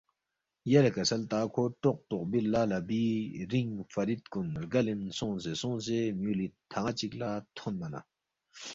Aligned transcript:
یلے 0.71 0.91
کسل 0.95 1.21
تا 1.31 1.39
کھو 1.53 1.63
ٹوق 1.81 1.97
ٹوقبی 2.09 2.41
لہ 2.51 2.61
لَبی 2.71 3.05
رِنگ 3.51 3.71
فرید 3.93 4.23
کُن 4.33 4.47
رگلین 4.61 5.01
سونگسے 5.17 5.53
سونگسے 5.61 5.99
میُولی 6.21 6.47
تھن٘ا 6.71 6.91
چِک 6.97 7.11
لہ 7.19 7.29
تھونما 7.55 7.87
نہ 7.91 7.99